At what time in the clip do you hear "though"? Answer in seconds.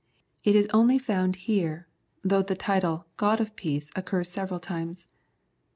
2.23-2.41